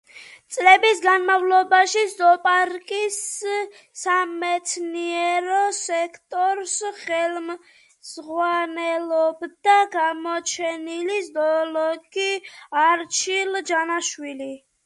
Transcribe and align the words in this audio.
წლების 0.53 1.01
განმავლობაში 1.01 2.01
ზოოპარკის 2.13 3.17
სამეცნიერო 4.05 5.59
სექტორს 5.81 6.73
ხელმძღვანელობდა 7.03 9.79
გამოჩენილი 9.99 11.23
ზოოლოგი 11.31 12.29
არჩილ 12.89 13.63
ჯანაშვილი. 13.73 14.51